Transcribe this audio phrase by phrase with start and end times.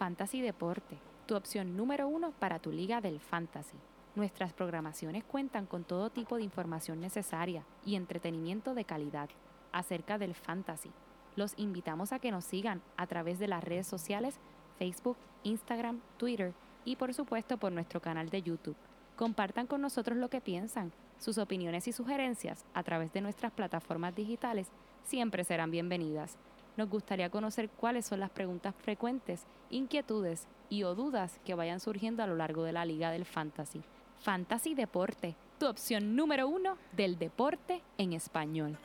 [0.00, 3.76] Fantasy Deporte, tu opción número uno para tu liga del fantasy.
[4.14, 9.28] Nuestras programaciones cuentan con todo tipo de información necesaria y entretenimiento de calidad
[9.72, 10.90] acerca del fantasy.
[11.36, 14.36] Los invitamos a que nos sigan a través de las redes sociales
[14.78, 16.54] Facebook, Instagram, Twitter
[16.86, 18.76] y por supuesto por nuestro canal de YouTube.
[19.16, 20.92] Compartan con nosotros lo que piensan.
[21.18, 24.68] Sus opiniones y sugerencias a través de nuestras plataformas digitales
[25.04, 26.38] siempre serán bienvenidas.
[26.76, 32.22] Nos gustaría conocer cuáles son las preguntas frecuentes, inquietudes y o dudas que vayan surgiendo
[32.22, 33.82] a lo largo de la Liga del Fantasy.
[34.20, 38.78] Fantasy Deporte, tu opción número uno del deporte en español.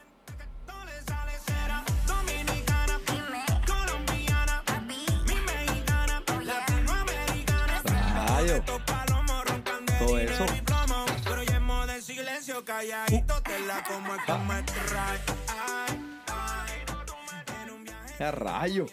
[8.27, 8.63] Rayo.
[9.99, 10.45] Todo eso.
[18.17, 18.85] ¡Qué rayo!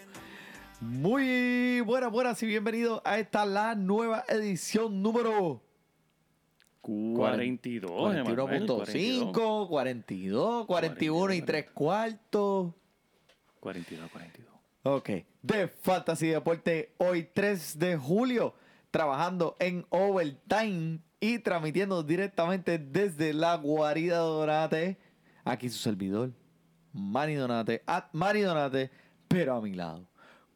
[0.81, 5.63] Muy buenas, buenas y bienvenidos a esta la nueva edición número
[6.81, 12.75] 42, Emanuel, 41.5, 42, 41 y 3 cuartos.
[13.61, 14.53] 42, 42.
[14.83, 18.55] Ok, de Fantasy Deporte, hoy 3 de julio,
[18.91, 24.99] trabajando en Overtime y transmitiendo directamente desde la guarida Donate.
[25.45, 26.33] Aquí su servidor,
[26.93, 28.91] Manny Donate, at Manny Donate,
[29.33, 30.07] pero a mi lado,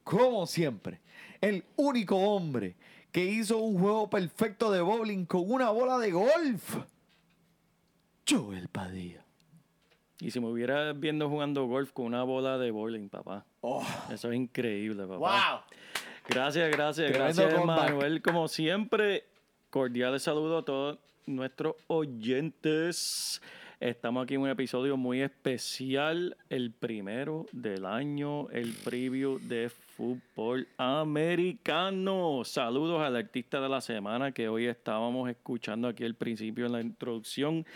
[0.05, 1.01] como siempre,
[1.41, 2.77] el único hombre
[3.11, 6.77] que hizo un juego perfecto de bowling con una bola de golf.
[8.29, 9.25] Joel Padilla.
[10.19, 13.45] Y si me hubiera viendo jugando golf con una bola de bowling, papá.
[13.61, 15.17] Oh, Eso es increíble, papá.
[15.19, 15.61] wow.
[16.29, 17.91] Gracias, gracias, Tremendo gracias, comeback.
[17.91, 18.23] Manuel.
[18.23, 19.25] Como siempre,
[19.71, 23.41] cordiales saludos a todos nuestros oyentes.
[23.81, 30.67] Estamos aquí en un episodio muy especial, el primero del año, el preview de fútbol
[30.79, 32.43] americano.
[32.43, 36.81] Saludos al artista de la semana que hoy estábamos escuchando aquí al principio en la
[36.81, 37.67] introducción.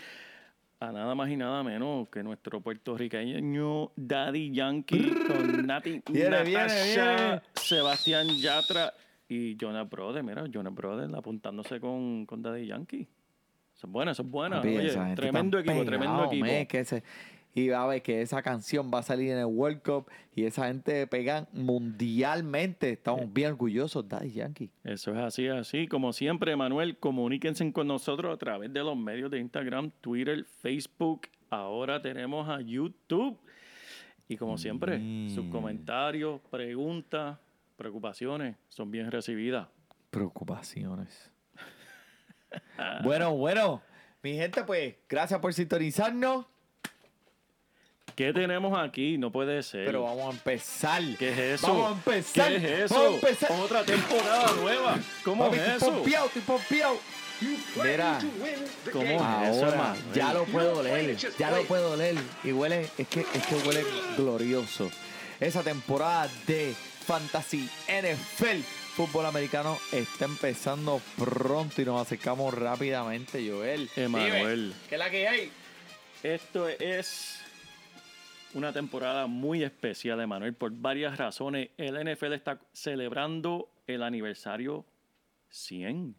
[0.79, 7.15] A nada más y nada menos que nuestro puertorriqueño Daddy Yankee con Nati Viene, Natasha,
[7.15, 7.41] viene.
[7.53, 8.91] Sebastián Yatra
[9.29, 10.25] y Jonas Brothers.
[10.25, 13.07] Mira, Jonas Brothers apuntándose con, con Daddy Yankee.
[13.81, 14.29] Eso es bueno, eso es.
[14.29, 16.45] Papi, Oye, gente tremendo equipo, tremendo equipo.
[16.45, 17.03] me, que ese-
[17.53, 20.45] y va a ver que esa canción va a salir en el World Cup y
[20.45, 22.91] esa gente pegan mundialmente.
[22.91, 24.69] Estamos bien orgullosos, Daddy Yankee.
[24.85, 25.87] Eso es así, así.
[25.87, 31.27] Como siempre, Manuel, comuníquense con nosotros a través de los medios de Instagram, Twitter, Facebook.
[31.49, 33.37] Ahora tenemos a YouTube.
[34.29, 35.29] Y como siempre, Mm.
[35.31, 37.37] sus comentarios, preguntas,
[37.75, 39.67] preocupaciones son bien recibidas.
[40.09, 41.30] Preocupaciones.
[43.03, 43.81] bueno, bueno.
[44.23, 46.45] Mi gente, pues, gracias por sintonizarnos.
[48.15, 49.17] ¿Qué tenemos aquí?
[49.17, 49.85] No puede ser.
[49.85, 51.01] Pero vamos a empezar.
[51.17, 51.67] ¿Qué es eso?
[51.67, 52.47] Vamos a empezar.
[52.49, 52.95] ¿Qué es eso?
[52.95, 53.51] Vamos a empezar.
[53.59, 54.99] Otra temporada nueva.
[55.23, 55.95] ¿Cómo Papi, es estoy eso?
[55.97, 56.97] pompeado, estoy pompeado.
[57.83, 58.19] Mira,
[58.91, 60.13] ¿Cómo es eso, ahora Manuel?
[60.13, 63.83] ya lo puedo leer, ya lo puedo leer y huele, es que, es que huele
[64.15, 64.91] glorioso.
[65.39, 66.75] Esa temporada de
[67.07, 68.59] Fantasy NFL
[68.91, 73.89] fútbol americano está empezando pronto y nos acercamos rápidamente, Joel.
[73.95, 74.73] Emanuel.
[74.89, 75.51] ¿Qué es la que hay?
[76.21, 77.41] Esto es
[78.53, 81.69] una temporada muy especial, Emanuel, por varias razones.
[81.77, 84.85] El NFL está celebrando el aniversario
[85.49, 86.13] 100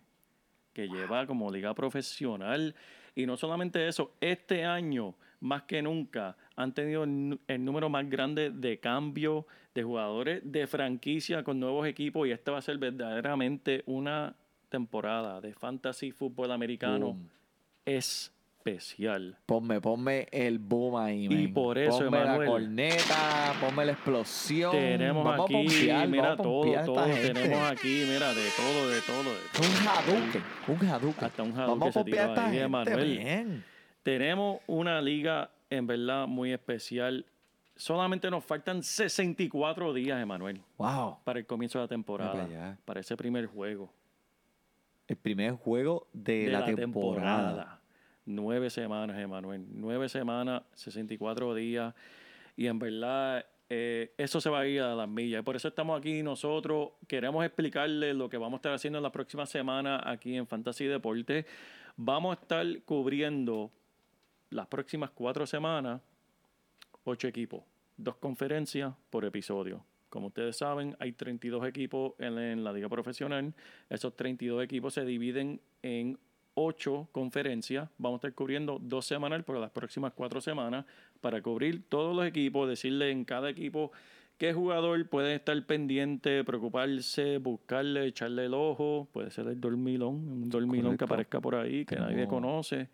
[0.73, 2.75] que lleva como liga profesional.
[3.15, 8.51] Y no solamente eso, este año, más que nunca, han tenido el número más grande
[8.51, 12.27] de cambio de jugadores de franquicia con nuevos equipos.
[12.29, 14.35] Y esta va a ser verdaderamente una
[14.69, 17.29] temporada de fantasy fútbol americano Boom.
[17.85, 19.37] especial.
[19.47, 21.55] Ponme, ponme el boom ahí, Y men.
[21.55, 24.71] por eso, ponme la corneta, ponme la explosión.
[24.73, 27.05] Tenemos Vamos a aquí, pompear, mira, vamos todo, a todo.
[27.05, 29.31] Tenemos aquí, mira, de todo, de todo.
[29.31, 29.69] de todo.
[29.69, 31.25] Un Hadouken, un Hadouken.
[31.25, 33.19] Hasta un Vamos Hadouken a se pompear a tiró esta ahí, gente, Emanuel.
[33.25, 33.65] men.
[34.03, 37.25] Tenemos una liga en verdad muy especial.
[37.77, 41.19] Solamente nos faltan 64 días, Emanuel, Wow.
[41.25, 42.79] para el comienzo de la temporada.
[42.85, 43.91] Para ese primer juego
[45.09, 47.49] El primer juego de, de la, la, temporada.
[47.49, 47.81] temporada.
[48.27, 49.65] Nueve semanas, Emanuel.
[49.71, 51.95] Nueve semanas, 64 días.
[52.57, 55.41] Y en verdad, eh, eso se va a ir a las millas.
[55.41, 56.91] Y por eso estamos aquí nosotros.
[57.09, 60.85] Queremos explicarles lo que vamos a estar haciendo en la próxima semana aquí en Fantasy
[60.85, 61.47] Deporte.
[61.97, 63.71] Vamos a estar cubriendo
[64.53, 66.01] las próximas cuatro semanas
[67.05, 67.63] ocho equipos,
[67.97, 69.85] dos conferencias por episodio.
[70.09, 73.55] Como ustedes saben, hay 32 equipos en, la liga profesional.
[73.89, 76.19] Esos 32 equipos se dividen en
[76.55, 77.89] ocho conferencias.
[77.97, 80.85] Vamos a estar cubriendo dos semanal por las próximas cuatro semanas
[81.23, 83.91] para cubrir todos los equipos, decirle en cada equipo
[84.43, 89.09] ¿Qué jugador puede estar pendiente, preocuparse, buscarle, echarle el ojo?
[89.13, 92.89] Puede ser el dormilón, un dormilón que aparezca por ahí, que nadie conoce.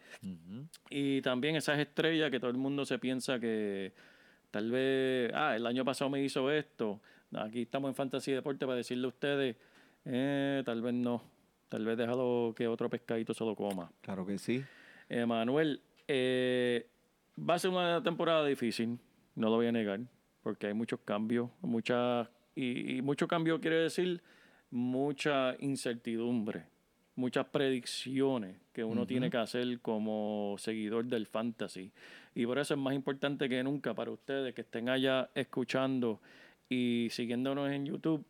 [0.90, 3.94] Y también esas estrellas que todo el mundo se piensa que
[4.50, 7.00] tal vez, ah, el año pasado me hizo esto.
[7.32, 9.56] Aquí estamos en Fantasy Deporte para decirle a ustedes,
[10.04, 11.22] eh, tal vez no.
[11.70, 13.90] Tal vez déjalo que otro pescadito se lo coma.
[14.02, 14.62] Claro que sí.
[15.08, 16.86] Eh, Manuel, eh,
[17.38, 18.98] va a ser una temporada difícil,
[19.34, 20.00] no lo voy a negar,
[20.48, 24.22] porque hay muchos cambios, muchas y, y mucho cambio quiere decir
[24.70, 26.64] mucha incertidumbre,
[27.16, 31.92] muchas predicciones que uno tiene que hacer como seguidor del fantasy.
[32.34, 36.18] Y por eso es más importante que nunca para ustedes que estén allá escuchando
[36.70, 38.24] y siguiéndonos en YouTube,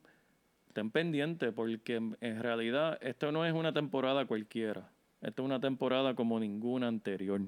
[0.66, 4.90] estén pendientes porque en, realidad esto no es una temporada cualquiera.
[5.20, 7.40] Esto es una temporada como ninguna anterior.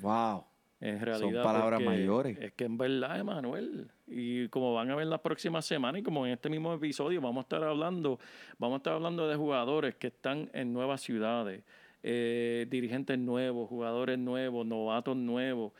[0.00, 0.44] Wow.
[0.80, 1.42] En realidad.
[1.42, 2.38] palabras porque mayores.
[2.38, 3.90] Es que en verdad, Emanuel.
[4.06, 7.38] Y como van a ver las próximas semanas y como en este mismo episodio vamos
[7.38, 8.18] a estar hablando,
[8.58, 11.62] vamos a estar hablando de jugadores que están en nuevas ciudades,
[12.02, 15.72] eh, dirigentes nuevos, jugadores nuevos, novatos nuevos,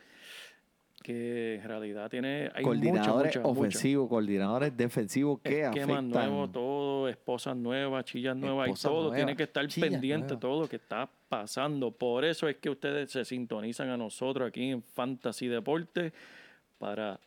[1.03, 6.09] que en realidad tiene hay coordinadores ofensivos, coordinadores defensivos que esquemas afectan.
[6.09, 9.01] nuevos, todo, esposas nuevas, chillas nuevas Esposas y todo.
[9.01, 10.39] nuevas, Tiene que estar pendiente nuevas.
[10.39, 11.91] todo lo que está pasando.
[11.91, 16.11] Por eso es que ustedes se sintonizan a nosotros aquí en Fantasy Deporte
[16.79, 17.19] para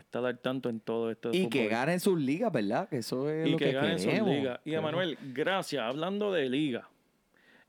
[0.00, 1.30] estar al tanto en todo esto.
[1.32, 2.88] Y que ganen sus ligas, ¿verdad?
[2.88, 4.60] Que eso es y lo que, que, ganen sus ligas.
[4.64, 5.82] Y Emanuel, gracias.
[5.82, 6.88] Hablando de liga,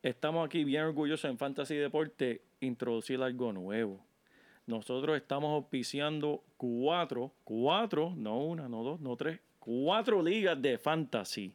[0.02, 4.00] estamos aquí bien orgullosos en Fantasy Deporte introducir algo nuevo.
[4.68, 11.54] Nosotros estamos auspiciando cuatro, cuatro, no una, no dos, no tres, cuatro ligas de fantasy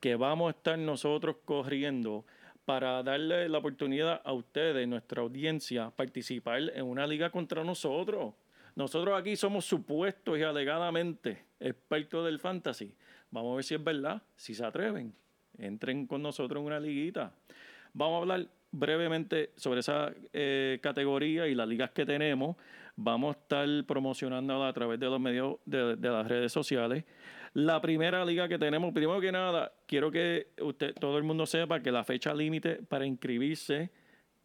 [0.00, 2.24] que vamos a estar nosotros corriendo
[2.64, 8.34] para darle la oportunidad a ustedes, nuestra audiencia, participar en una liga contra nosotros.
[8.78, 12.94] Nosotros aquí somos supuestos y alegadamente expertos del fantasy.
[13.32, 15.12] Vamos a ver si es verdad, si se atreven.
[15.58, 17.34] Entren con nosotros en una liguita.
[17.92, 22.54] Vamos a hablar brevemente sobre esa eh, categoría y las ligas que tenemos.
[22.94, 27.04] Vamos a estar promocionándola a través de los medios de, de las redes sociales.
[27.54, 31.80] La primera liga que tenemos, primero que nada, quiero que usted, todo el mundo sepa
[31.80, 33.90] que la fecha límite para inscribirse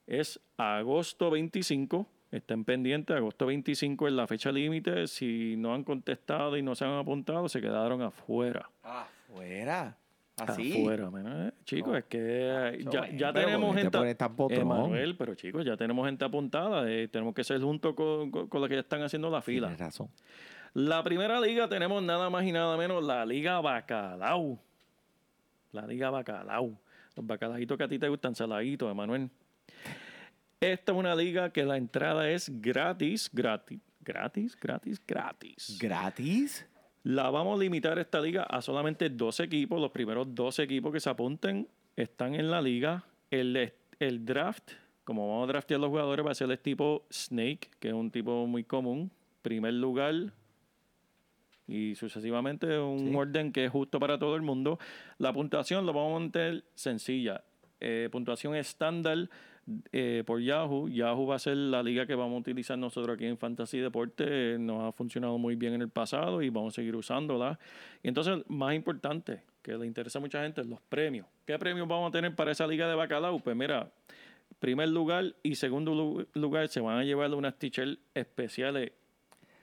[0.07, 2.09] es agosto 25.
[2.33, 5.05] Estén pendientes, agosto 25 es la fecha límite.
[5.07, 8.67] Si no han contestado y no se han apuntado, se quedaron afuera.
[8.81, 9.95] Afuera.
[10.37, 10.81] Así.
[10.81, 11.97] Afuera, mira, eh, chicos, No.
[11.99, 14.29] es que eh, Chacho, ya, tenemos ¿por qué te gente.
[14.35, 14.61] potrón?
[14.61, 16.89] Emanuel, pero chicos, ya tenemos gente apuntada.
[16.91, 19.67] eh, tenemos que ser juntos con, con, con los que ya están haciendo la fila.
[19.67, 20.09] Tienes razón.
[20.73, 24.57] La primera liga tenemos nada más y nada menos la Liga Bacalao.
[25.71, 26.79] La Liga Bacalao.
[27.15, 29.29] Los bacalaitos que a ti te gustan, saladitos, Emanuel.
[30.63, 35.77] Esta es una liga que la entrada es gratis, gratis, gratis, gratis, gratis.
[35.77, 36.65] ¿Gratis?
[37.03, 39.81] La vamos a limitar esta liga a solamente dos equipos.
[39.81, 41.67] Los primeros dos equipos que se apunten
[41.97, 43.03] están en la liga.
[43.29, 44.71] El, el draft,
[45.03, 48.09] como vamos a draftear los jugadores, va a ser el tipo Snake, que es un
[48.09, 49.11] tipo muy común.
[49.41, 50.31] Primer lugar
[51.67, 53.15] y sucesivamente un Sí.
[53.15, 54.79] orden que es justo para todo el mundo.
[55.17, 57.43] La puntuación lo vamos a mantener sencilla.
[57.81, 59.29] Eh, puntuación estándar
[59.91, 60.87] eh, por Yahoo.
[60.89, 64.25] Yahoo va a ser la liga que vamos a utilizar nosotros aquí en Fantasy Deporte.
[64.27, 67.59] Eh, nos ha funcionado muy bien en el pasado y vamos a seguir usándola.
[68.03, 71.25] Y entonces, más importante, que le interesa a mucha gente, los premios.
[71.45, 73.39] ¿Qué premios vamos a tener para esa liga de bacalao?
[73.39, 73.89] Pues mira,
[74.59, 78.91] primer lugar y segundo lu- lugar se van a llevar unas t-shirts especiales.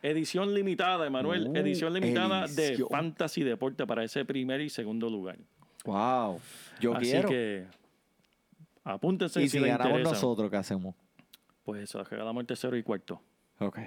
[0.02, 1.49] Edición limitada, Emanuel.
[1.49, 2.76] Uh, edición limitada edición.
[2.78, 5.37] de Fantasy Deporte para ese primer y segundo lugar.
[5.85, 6.40] Wow.
[6.80, 7.28] Yo Así quiero.
[7.28, 7.66] que
[8.85, 10.13] apúntense y si si les ganamos interesa.
[10.13, 10.95] nosotros, ¿qué hacemos?
[11.63, 13.23] Pues se la regalamos el tercero y cuarto.
[13.59, 13.79] Ok.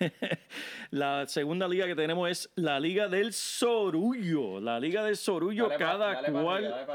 [0.90, 4.60] La segunda liga que tenemos es la Liga del Sorullo.
[4.60, 6.86] La Liga del Sorullo, cada cual.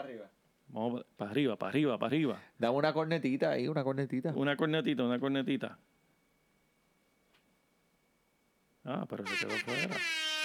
[0.67, 2.41] Vamos para arriba, para arriba, para arriba.
[2.57, 4.33] Dame una cornetita ahí, una cornetita.
[4.35, 5.77] Una cornetita, una cornetita.
[8.83, 9.95] Ah, pero se quedó fuera.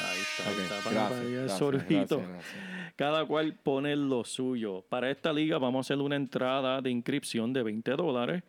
[0.05, 0.75] Ahí está, ahí está.
[0.81, 2.17] Para, gracias, para gracias, sorbito.
[2.19, 2.93] gracias, gracias.
[2.97, 4.85] Cada cual pone lo suyo.
[4.89, 8.43] Para esta liga vamos a hacer una entrada de inscripción de 20 dólares.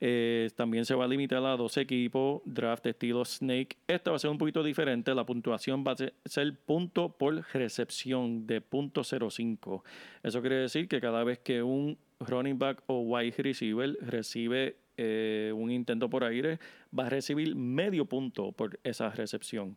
[0.00, 3.76] Eh, también se va a limitar a dos equipos, draft estilo Snake.
[3.86, 5.14] Esta va a ser un poquito diferente.
[5.14, 9.82] La puntuación va a ser- ser punto por recepción de punto .05.
[10.22, 15.52] Eso quiere decir que cada vez que un running back o wide receiver recibe eh,
[15.56, 16.58] un intento por aire,
[16.96, 19.76] va a recibir medio punto por esa recepción.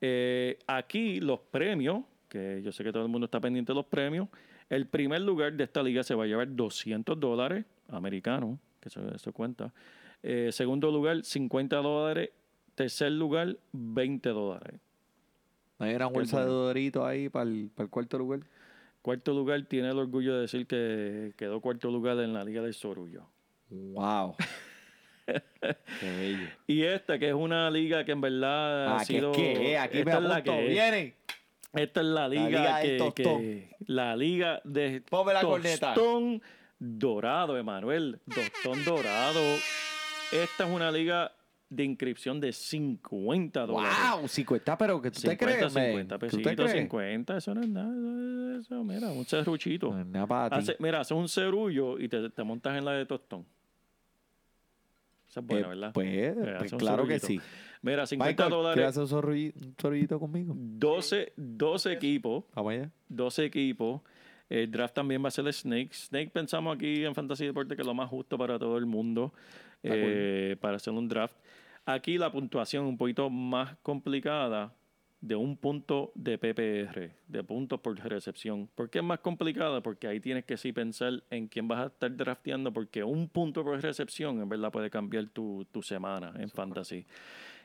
[0.00, 3.86] Eh, aquí los premios, que yo sé que todo el mundo está pendiente de los
[3.86, 4.28] premios,
[4.68, 9.00] el primer lugar de esta liga se va a llevar 200 dólares americanos, que eso,
[9.14, 9.72] eso cuenta.
[10.22, 12.30] Eh, segundo lugar, 50 dólares.
[12.74, 14.80] Tercer lugar, 20 dólares.
[15.78, 18.40] ¿No hay una bolsa de Dorito ahí para el, para el cuarto lugar?
[19.02, 22.74] Cuarto lugar tiene el orgullo de decir que quedó cuarto lugar en la Liga del
[22.74, 23.22] Sorullo.
[23.70, 24.34] ¡Wow!
[26.00, 26.46] Qué bello.
[26.66, 29.32] Y esta, que es una liga que en verdad ha Ah, que sido.
[29.32, 30.70] es que, aquí me esta es la que es.
[30.70, 31.14] Viene.
[31.72, 35.92] Esta es la liga, liga del que, La liga de Ponme la corneta.
[35.94, 36.40] tostón
[36.78, 38.20] dorado, Emanuel.
[38.34, 39.40] Tostón dorado.
[40.32, 41.32] Esta es una liga
[41.68, 43.96] de inscripción de 50 dólares.
[44.14, 44.28] ¡Wow!
[44.28, 45.86] 50, pero que tú te 50, crees, men?
[45.90, 46.82] 50 ¿Tú te pesitos, crees?
[46.82, 47.90] 50, eso no es nada,
[48.60, 49.90] eso, eso, mira, un serruchito.
[49.92, 50.62] No es nada para ti.
[50.62, 53.44] Hace- mira, haces un cerullo y te, te montas en la de tostón.
[55.36, 55.90] Esa es buena, Eh, ¿verdad?
[55.92, 57.40] Pues, Eh, pues claro que sí.
[57.82, 59.74] Mira, 50 Michael, dólares, ¿quieres hacer un zorrillo- un
[60.18, 60.54] conmigo?
[60.56, 62.90] 12, 12 equipos, Vamos allá.
[63.08, 64.00] 12 equipos.
[64.48, 65.90] El draft también va a ser el Snake.
[65.92, 69.32] Snake pensamos aquí en Fantasy Deporte que es lo más justo para todo el mundo
[69.82, 71.34] eh, para hacer un draft.
[71.84, 74.72] Aquí la puntuación un poquito más complicada
[75.20, 78.68] de un punto de PPR, de puntos por recepción.
[78.74, 79.82] ¿Por qué es más complicada?
[79.82, 83.64] Porque ahí tienes que sí pensar en quién vas a estar drafteando, porque un punto
[83.64, 87.06] por recepción en verdad puede cambiar tu, tu semana en Fantasy.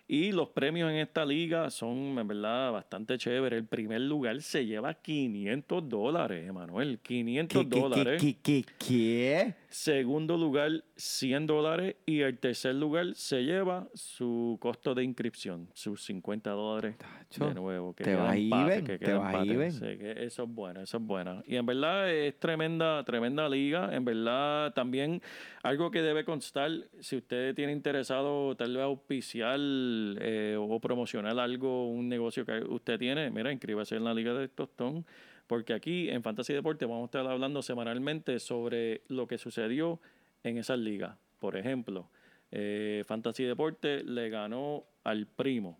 [0.07, 3.59] Y los premios en esta liga son, en verdad, bastante chéveres.
[3.59, 6.99] El primer lugar se lleva 500 dólares, Emanuel.
[6.99, 8.21] 500 ¿Qué, qué, dólares.
[8.21, 9.55] qué, qué, qué, qué?
[9.69, 11.95] Segundo lugar, 100 dólares.
[12.05, 17.53] Y el tercer lugar se lleva su costo de inscripción, sus 50 dólares Tacho, de
[17.55, 17.93] nuevo.
[17.93, 18.35] Que te vas
[18.83, 19.73] que te vas.
[19.73, 21.43] Sí, que eso es bueno, eso es bueno.
[21.47, 23.93] Y en verdad es tremenda, tremenda liga.
[23.93, 25.21] En verdad también
[25.63, 31.89] algo que debe constar, si usted tiene interesado tal vez auspiciar eh, o promocionar algo,
[31.89, 35.05] un negocio que usted tiene, mira, inscríbase en la Liga de Tostón.
[35.47, 39.99] Porque aquí en Fantasy Deporte vamos a estar hablando semanalmente sobre lo que sucedió
[40.43, 41.17] en esas ligas.
[41.39, 42.09] Por ejemplo,
[42.51, 45.77] eh, Fantasy Deporte le ganó al primo.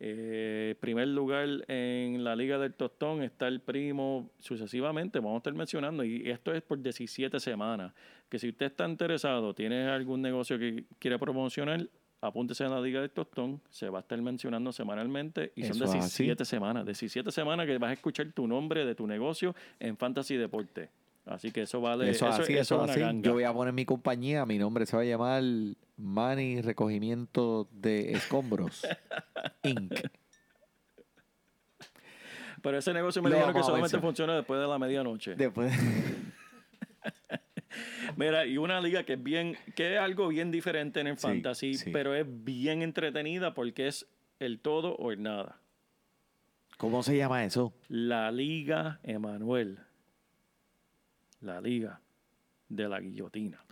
[0.00, 5.54] Eh, primer lugar en la Liga del Tostón está el primo sucesivamente, vamos a estar
[5.54, 7.94] mencionando, y esto es por 17 semanas.
[8.28, 11.88] Que si usted está interesado, tiene algún negocio que quiere promocionar,
[12.20, 15.84] apúntese en la Liga del Tostón, se va a estar mencionando semanalmente y son Eso
[15.84, 16.24] es así.
[16.24, 16.84] 17 semanas.
[16.84, 20.90] 17 semanas que vas a escuchar tu nombre de tu negocio en Fantasy Deporte.
[21.26, 22.10] Así que eso vale.
[22.10, 23.00] Eso es así, eso es es una así.
[23.00, 23.22] ganga.
[23.26, 25.42] Yo voy a poner mi compañía, mi nombre se va a llamar
[25.96, 28.86] Money Recogimiento de Escombros
[29.62, 29.92] Inc.
[32.62, 35.34] Pero ese negocio me Lo dijeron que solamente funciona después de la medianoche.
[35.34, 35.72] Después,
[38.16, 41.22] Mira, y una liga que es bien, que es algo bien diferente en el Sí,
[41.26, 41.90] fantasy, sí.
[41.90, 44.06] pero es bien entretenida porque es
[44.38, 45.60] el todo o el nada.
[46.76, 47.72] ¿Cómo se llama eso?
[47.88, 49.78] La Liga Emanuel.
[51.44, 52.00] La Liga
[52.68, 53.62] de la Guillotina.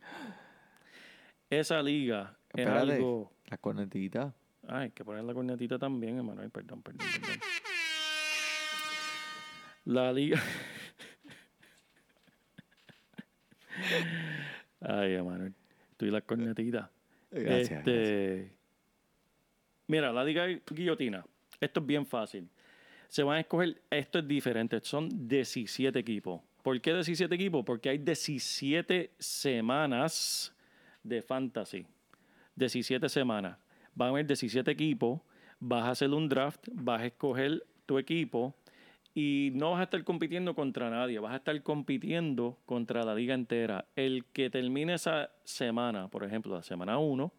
[1.49, 3.33] Esa liga es Espérate, algo.
[3.47, 4.35] la cornetita.
[4.69, 6.51] Ay, hay que poner la cornetita también, Emanuel.
[6.51, 7.39] Perdón, perdón, perdón.
[9.87, 10.41] La liga.
[14.81, 15.55] Ay, Emanuel.
[15.97, 16.91] Tú y la cornetita.
[17.31, 18.51] Gracias, Este,
[19.87, 21.25] Mira, la liga guillotina.
[21.61, 22.49] Esto es bien fácil.
[23.09, 26.41] Se van a escoger, esto es diferente, son 17 equipos.
[26.63, 27.65] ¿Por qué 17 equipos?
[27.65, 30.55] Porque hay 17 semanas
[31.03, 31.87] de fantasy.
[32.57, 33.59] 17 semanas.
[33.95, 35.21] Van a haber 17 equipos,
[35.59, 38.55] vas a hacer un draft, vas a escoger tu equipo
[39.15, 43.35] y no vas a estar compitiendo contra nadie, vas a estar compitiendo contra la liga
[43.35, 43.87] entera.
[43.97, 47.33] El que termine esa semana, por ejemplo, la semana 1,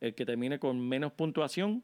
[0.00, 1.82] el que termine con menos puntuación,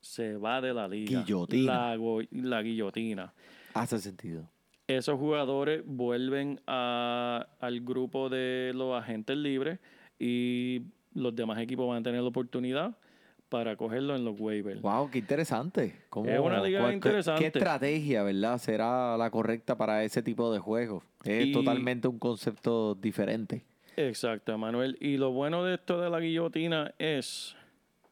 [0.00, 1.20] se va de la liga.
[1.20, 1.96] Guillotina.
[2.30, 3.32] La, guillotina.
[3.74, 4.48] Hace sentido.
[4.86, 9.78] Esos jugadores vuelven a- al grupo de los agentes libres
[10.18, 10.82] y
[11.14, 12.96] los demás equipos van a tener la oportunidad
[13.48, 14.80] para cogerlo en los waivers.
[14.80, 15.94] Wow, qué interesante.
[16.08, 17.40] ¿Cómo- Es una liga cuál- qué- interesante.
[17.40, 21.04] ¿Qué estrategia, verdad, será la correcta para ese tipo de juegos?
[21.24, 23.62] Es Y- totalmente un concepto diferente.
[23.96, 24.96] Exacto, Manuel.
[25.00, 27.54] Y lo bueno de esto de la guillotina es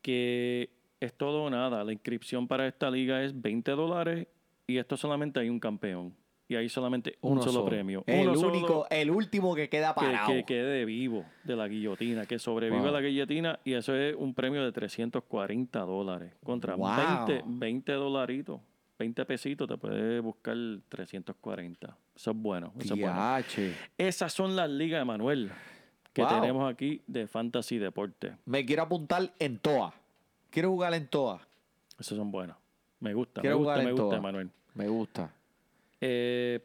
[0.03, 0.69] que
[1.00, 1.85] es todo o nada.
[1.85, 4.27] La inscripción para esta liga es 20 dólares
[4.67, 6.15] y esto solamente hay un campeón.
[6.50, 8.02] Y hay solamente un Uno solo, premio.
[8.09, 10.26] El Uno solo único, el último que queda que, parado.
[10.33, 12.90] que quede vivo de la guillotina, que sobreviva Wow.
[12.92, 17.26] la guillotina y eso es un premio de 340 dólares contra Wow.
[17.28, 18.61] 20, 20 dolaritos.
[18.99, 20.57] 20 pesitos te puede buscar
[20.88, 21.97] 340.
[22.16, 22.73] Eso es bueno.
[22.80, 23.75] Eso es bueno.
[23.97, 25.52] Esas son las ligas, Manuel,
[26.12, 26.40] que Wow.
[26.40, 28.35] tenemos aquí de Fantasy Deporte.
[28.45, 29.95] Me quiero apuntar en TOA.
[30.50, 31.40] Quiero jugar en TOA.
[31.99, 32.57] Esos son buenos.
[32.99, 34.21] Me gusta, me Quiero gusta, jugar me en gusta, todas.
[34.23, 34.50] Manuel.
[34.75, 35.33] Me gusta.
[36.00, 36.61] Eh,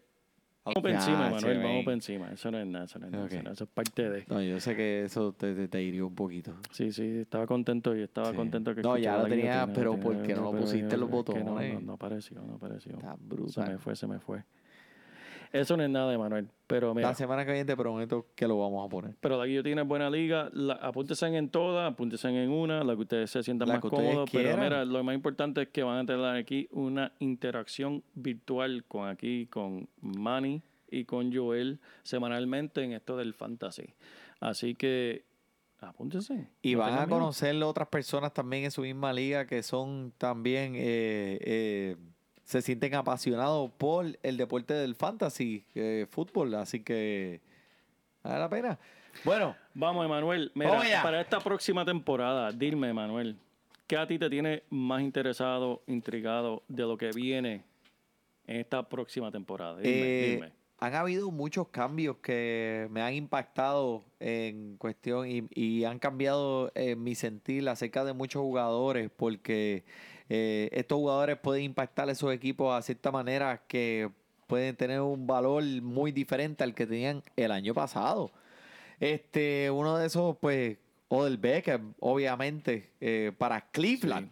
[0.64, 2.32] Vamos por encima, Ya, Manuel, vamos por encima.
[2.32, 3.28] Eso no es nada, eso no es nada.
[3.28, 4.26] Eso, no- eso es parte de.
[4.28, 6.56] No, yo sé que eso te, te, te hirió un poquito.
[6.72, 8.36] Sí, sí, estaba contento y estaba Sí.
[8.36, 11.08] contento que No, ya lo tenía, guillotina, pero tenía- ¿por qué no lo pusiste los
[11.12, 11.84] es que No, no, botones?
[11.84, 12.94] no apareció, no apareció.
[12.94, 13.78] Está Se me brutal.
[13.80, 14.44] fue, se me fue.
[15.56, 16.50] Eso no es nada, Manuel.
[16.68, 19.16] Pero mira, La semana que viene te prometo que lo vamos a poner.
[19.22, 20.50] pero la guillotina es buena liga.
[20.54, 23.88] La, apúntense en todas, apúntense en una, la que ustedes se sientan La más que
[23.88, 24.30] ustedes cómodos.
[24.32, 24.64] Pero quieran.
[24.64, 29.46] mira, lo más importante es que van a tener aquí una interacción virtual con aquí,
[29.48, 33.94] con Manny y con Joel semanalmente en esto del fantasy.
[34.40, 35.24] Así que
[35.80, 36.50] apúntense.
[36.62, 37.20] Y no van tengan a miedo.
[37.20, 41.96] conocer otras personas también en su misma liga que son también, eh, eh,
[42.46, 46.54] se sienten apasionados por el deporte del fantasy, eh, fútbol.
[46.56, 47.42] Así que
[48.24, 48.80] vale la pena.
[49.24, 50.52] Bueno, Vamos, Emanuel.
[50.56, 53.36] Mira, Vamos para esta próxima temporada, dime, Emanuel,
[53.88, 57.64] ¿qué a ti te tiene más interesado, intrigado de lo que viene
[58.48, 59.78] en esta próxima temporada?
[59.80, 60.52] Dime, Eh, dime.
[60.80, 66.96] han habido muchos cambios que me han impactado en cuestión y, y han cambiado eh,
[66.96, 69.84] mi sentir acerca de muchos jugadores porque
[70.30, 74.10] eh, estos jugadores pueden impactar a esos equipos a cierta manera que
[74.48, 78.32] pueden tener un valor muy diferente al que tenían el año pasado.
[79.00, 80.78] Este, uno de esos, pues,
[81.10, 84.30] Odell Beckham, obviamente, eh, para Cleveland.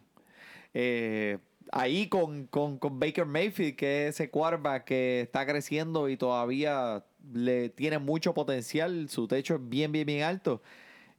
[0.74, 1.38] Eh,
[1.72, 7.04] ahí con, con, con Baker Mayfield, que es ese quarterback que está creciendo y todavía
[7.34, 10.62] le tiene mucho potencial, su techo es bien, bien, bien alto.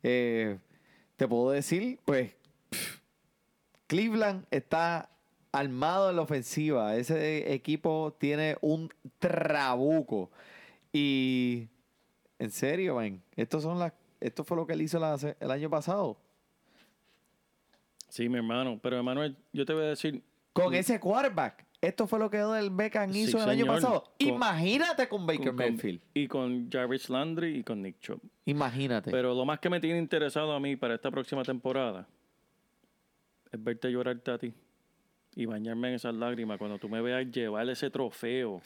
[0.02, 0.58] Eh,
[1.16, 2.32] te puedo decir, pues,
[3.86, 5.10] Cleveland está
[5.52, 6.96] armado en la ofensiva.
[6.96, 10.30] Ese equipo tiene un trabuco.
[10.92, 11.68] Y,
[12.38, 15.68] en serio, man, estos son las, esto fue lo que él hizo la- el año
[15.70, 16.16] pasado.
[18.08, 18.78] Sí, mi hermano.
[18.82, 20.22] Pero, Emanuel, yo te voy a decir,
[20.52, 21.64] Con ese quarterback.
[21.80, 24.04] Esto fue lo que Odell Beckham Sí, hizo el año pasado.
[24.04, 26.00] Con- Imagínate con Baker con- con- Mayfield.
[26.14, 28.20] y con Jarvis Landry y con Nick Chubb.
[28.46, 29.10] Imagínate.
[29.10, 32.06] Pero lo más que me tiene interesado a mí para esta próxima temporada
[33.54, 34.52] es verte llorarte a ti
[35.36, 38.62] y bañarme en esas lágrimas cuando tú me veas llevar ese trofeo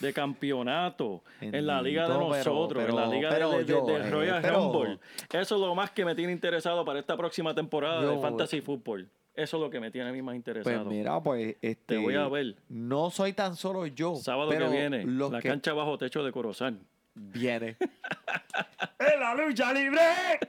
[0.00, 3.64] de campeonato en la liga de pero- nosotros, en la liga de- pero de, de-
[3.64, 4.98] de llore, Royal pero- Rumble.
[5.32, 8.60] Eso es lo más que me tiene interesado para esta próxima temporada de Yo- Fantasy
[8.60, 9.08] Football.
[9.34, 10.90] Eso es lo que me tiene a mí más pues interesado.
[10.90, 12.56] mira, pues este, Te voy a ver.
[12.68, 14.16] No soy tan solo yo.
[14.16, 16.80] Sábado pero que viene, la que cancha bajo techo de Corozal.
[17.14, 17.76] viene.
[18.98, 20.00] ¡En la lucha libre!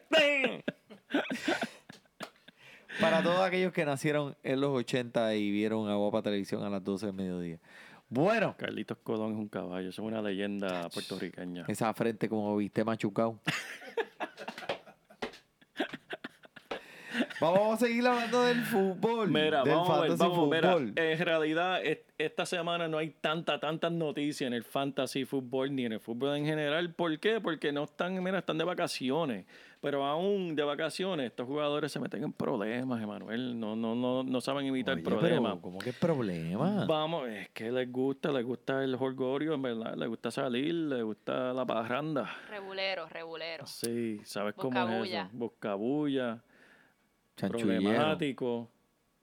[3.00, 6.84] Para todos aquellos que nacieron en los 80 y vieron a Guapa Televisión a las
[6.84, 7.60] 12 del mediodía.
[8.10, 11.66] Bueno, Carlitos Colón es un caballo, es una leyenda puertorriqueña.
[11.68, 13.40] esa frente como viste machucado.
[17.40, 19.30] Vamos a seguir hablando del fútbol.
[19.30, 23.60] Mira, del vamos a ver, vamos, mira, en realidad es- esta semana no hay tanta,
[23.60, 26.94] tantas noticias en el fantasy fútbol ni en el fútbol en general.
[26.94, 27.40] ¿Por qué?
[27.40, 29.46] Porque no están, mira, están de vacaciones.
[29.82, 33.58] Pero aún de vacaciones, estos jugadores se meten en problemas, Emanuel.
[33.58, 35.54] No, no, no, no saben evitar Oye, problemas.
[35.54, 36.84] pero, ¿Cómo que problema?
[36.86, 41.02] Vamos, es que les gusta, les gusta el holgorio, en verdad, les gusta salir, les
[41.02, 42.30] gusta la parranda.
[42.50, 43.66] Rebulero, rebulero.
[43.66, 45.22] Sí, ¿sabes cómo es Buscabulla.
[45.22, 45.30] eso?
[45.32, 46.44] Buscabulla.
[47.48, 48.70] Problemático.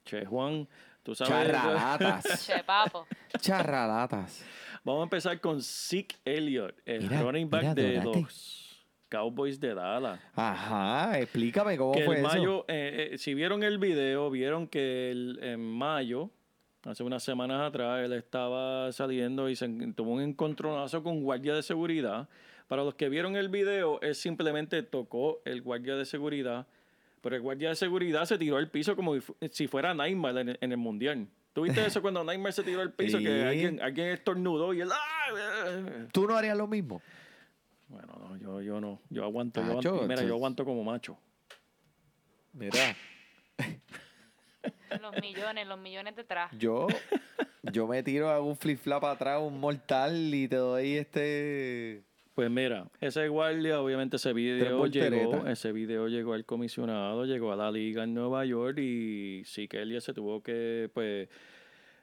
[0.05, 0.67] Che Juan,
[1.03, 1.33] tú sabes.
[1.53, 2.25] Charralatas.
[2.47, 3.07] Che, papo.
[3.41, 4.45] Charralatas.
[4.85, 8.21] Vamos a empezar con Zeke Elliott, el Mira, running back mira, de Donate.
[8.23, 10.21] los Cowboys de Dallas.
[10.35, 12.29] Ajá, explícame cómo Que fue el eso.
[12.37, 16.31] mayo, eh, eh, si vieron el video, vieron que el- en mayo,
[16.85, 21.63] hace unas semanas atrás, él estaba saliendo y se tuvo un encontronazo con guardia de
[21.65, 22.29] seguridad.
[22.69, 26.67] Para los que vieron el video, él simplemente tocó el guardia de seguridad,
[27.27, 29.15] pero el guardia de seguridad se tiró al piso como
[29.51, 31.27] si fuera Neymar en el, en el mundial.
[31.53, 33.19] ¿Tú viste eso cuando Neymar se tiró al piso?
[33.19, 33.25] Sí.
[33.25, 34.91] Que alguien, alguien estornudó y él...
[34.93, 36.07] ¡ah!
[36.13, 37.03] ¿Tú no harías lo mismo?
[37.89, 39.01] Bueno, no, yo, yo no.
[39.11, 39.61] Yo aguanto.
[39.61, 41.19] yo Macho, aguanto- mira, entonces- yo aguanto como macho.
[42.53, 42.97] Mira,
[45.01, 46.51] Los millones, los millones detrás.
[46.57, 46.87] yo,
[47.65, 52.05] yo me tiro a un flip flap atrás, un mortal y te doy este.
[52.37, 57.57] Pues mira, ese guardia, obviamente ese video llegó, ese video llegó al comisionado, llegó a
[57.57, 61.31] la liga en Nueva York y sí que Elia se tuvo que pues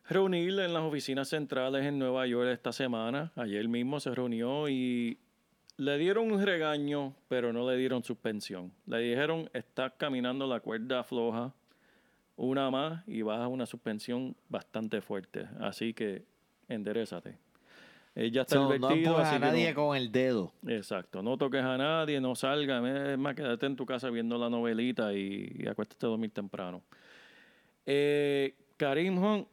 [0.09, 3.31] reunir en las oficinas centrales en Nueva York esta semana.
[3.35, 5.19] Ayer mismo se reunió y
[5.77, 8.73] le dieron un regaño, pero no le dieron suspensión.
[8.87, 11.53] Le dijeron, estás caminando la cuerda floja,
[12.37, 15.47] una más y vas a una suspensión bastante fuerte.
[15.59, 16.25] Así que
[16.69, 17.42] enderezate.
[18.15, 20.53] Ya está So, no advertido, empujas así a que nadie no- con el dedo.
[20.67, 24.49] Exacto, no toques a nadie, no salgas, es más, quédate en tu casa viendo la
[24.49, 26.81] novelita y, y acuéstate a dormir temprano.
[27.85, 29.47] Eh, Karim Hunt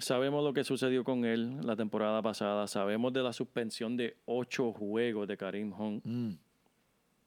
[0.00, 2.68] Sabemos lo que sucedió con él la temporada pasada.
[2.68, 6.04] Sabemos de la suspensión de ocho juegos de Karim Hunt.
[6.04, 6.34] Mm.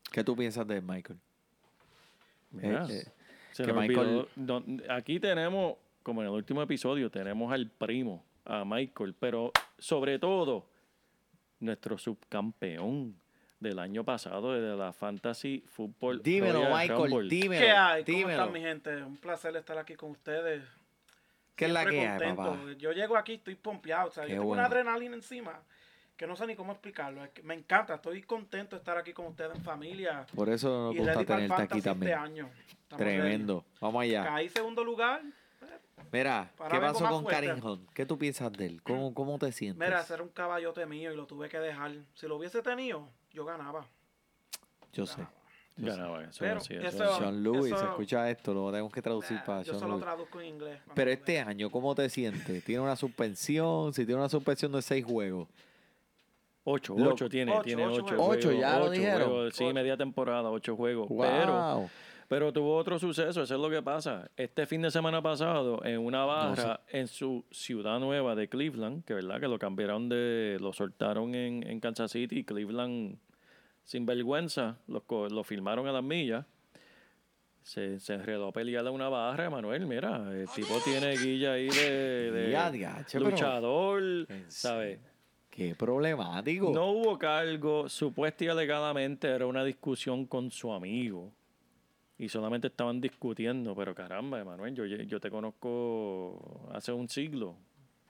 [0.09, 1.19] ¿Qué tú piensas de Michael?
[2.51, 3.11] Mira, Eh, eh,
[3.51, 4.27] se que nos Michael- olvidó.
[4.37, 10.19] No, aquí tenemos, como en el último episodio, tenemos al primo, a Michael, pero sobre
[10.19, 10.65] todo,
[11.59, 13.15] nuestro subcampeón
[13.59, 17.29] del año pasado de la Fantasy Football dímelo, Royal Michael, Rumble.
[17.29, 17.61] dímelo.
[17.65, 18.03] ¿Qué hay?
[18.03, 18.39] ¿Cómo dímelo.
[18.39, 19.03] están mi gente?
[19.03, 20.63] Un placer estar aquí con ustedes.
[21.55, 22.43] ¿Qué es la que hay, contento.
[22.43, 22.59] papá?
[22.77, 24.09] Yo llego aquí, estoy pompeado.
[24.09, 24.61] O sea, Qué yo tengo bueno.
[24.61, 25.59] una adrenalina encima
[26.17, 27.23] que no sé ni cómo explicarlo.
[27.23, 30.25] Es que me encanta, estoy contento de estar aquí con ustedes en familia.
[30.35, 32.11] Por eso nos y gusta tenerte aquí fantasy también.
[32.11, 32.49] este año.
[32.97, 33.63] Tremendo.
[33.79, 34.23] Vamos allá.
[34.25, 35.21] Caí segundo lugar.
[36.11, 37.47] Mira, Ahora ¿qué pasó con fuerte.
[37.47, 37.89] Karim Hunt?
[37.93, 38.81] ¿Qué tú piensas de él?
[38.83, 39.79] ¿Cómo, cómo te sientes?
[39.85, 41.91] Mira, ese era un caballote mío y lo tuve que dejar.
[42.13, 43.85] Si lo hubiese tenido, yo ganaba.
[44.93, 45.17] Yo sé.
[45.17, 45.31] Ganaba.
[45.77, 45.97] Yo sé.
[45.97, 47.19] Ganaba, eso Pero sí, eso eso- sí.
[47.21, 50.03] Sean Lewis, eso- escucha esto, lo tenemos que traducir Nah, para yo Sean solo Lewis.
[50.03, 50.79] traduzco en inglés.
[50.93, 52.43] Pero este año, ¿cómo te sientes?
[52.65, 53.93] ¿Tiene una suspensión?
[53.93, 55.47] Si tiene una suspensión de seis juegos.
[56.63, 58.25] Ocho, Lo- ocho tiene, Ocho, tiene ocho ocho, juegos.
[58.27, 58.45] juegos.
[58.45, 59.29] Ocho, ya lo dijeron.
[59.29, 59.73] juegos, sí, Ocho.
[59.73, 61.09] media temporada, ocho juegos.
[61.09, 61.19] ¡Wow!
[61.19, 61.89] pero
[62.53, 64.31] tuvo otro suceso, eso es lo que pasa.
[64.37, 69.13] Este fin de semana pasado, en una barra en su ciudad nueva de Cleveland, que
[69.13, 73.17] verdad que lo cambiaron de, lo soltaron en, en Kansas City, y Cleveland,
[73.83, 76.45] sin vergüenza, lo, filmaron a las millas.
[77.63, 81.67] Se, se enredó a pelear a una barra, Manuel, mira, el tipo tiene guilla ahí
[81.67, 84.01] de, de Ya, diache, pero- luchador,
[84.47, 84.99] ¿sabes?
[85.49, 86.71] ¡Qué problemático!
[86.73, 91.33] No hubo cargo, supuesta y alegadamente era una discusión con su amigo.
[92.21, 97.55] Y solamente estaban discutiendo, pero caramba, Emanuel, yo, yo te conozco hace un siglo.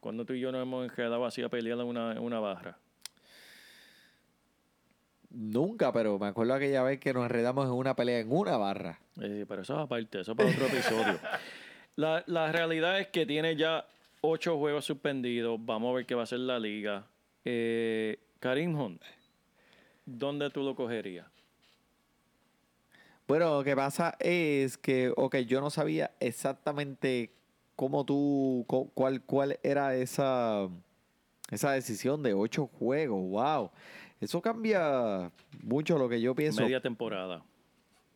[0.02, 2.78] Cuando tú y yo nos hemos enredado así a pelear en una, barra.
[5.30, 9.00] Nunca, pero me acuerdo aquella vez que nos enredamos en una pelea en una barra.
[9.22, 11.18] Eh, pero eso es aparte, eso es para otro episodio.
[11.96, 13.86] La, la realidad es que tiene ya
[14.20, 15.58] ocho juegos suspendidos.
[15.64, 17.06] Vamos a ver qué va a hacer la liga.
[17.46, 19.02] Eh, Karim Hunt,
[20.06, 21.28] ¿dónde tú lo cogerías?
[23.28, 27.34] Bueno, lo que pasa es que, ok, yo no sabía exactamente
[27.76, 30.68] cómo tú, cu- cuál, cuál era esa,
[31.50, 33.22] esa decisión de ocho juegos.
[33.30, 33.72] Wow.
[34.20, 35.32] Eso cambia
[35.64, 36.62] mucho lo que yo pienso.
[36.62, 37.44] Media temporada.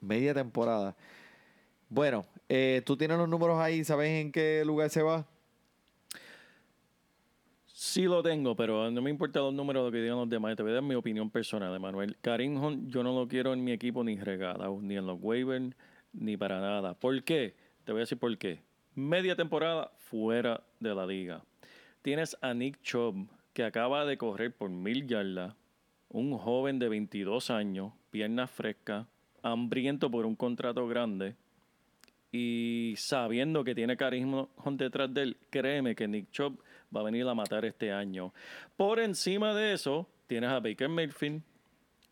[0.01, 0.95] Media temporada.
[1.89, 5.25] Bueno, eh, tú tienes los números ahí, ¿sabes en qué lugar se va?
[7.77, 10.55] Sí lo tengo, pero no me importa los números de lo que digan los demás.
[10.55, 12.15] Te voy a dar mi opinión personal, Emanuel.
[12.21, 15.75] Karim Hunt, yo no lo quiero en mi equipo ni regalado, ni en los waivers,
[16.13, 16.93] ni para nada.
[16.93, 17.53] ¿Por qué?
[17.83, 18.61] Te voy a decir por qué.
[18.93, 21.43] Media temporada fuera de la liga.
[22.01, 25.53] Tienes a Nick Chubb, que acaba de correr por mil yardas.
[26.07, 29.05] Un joven de 22 años, piernas frescas,
[29.43, 31.35] hambriento por un contrato grande.
[32.31, 36.57] Y sabiendo que tiene carisma detrás de él, créeme que Nick Chubb
[36.95, 38.34] va a venir a matar este año.
[38.77, 41.41] Por encima de eso, tienes a Baker Mayfield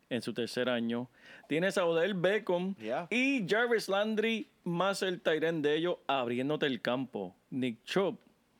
[0.10, 1.10] en su tercer año.
[1.48, 2.76] Tienes a Odell Beckham
[3.10, 7.36] y Jarvis Landry más el Tyren de ellos abriéndote el campo.
[7.50, 8.18] Nick Chubb.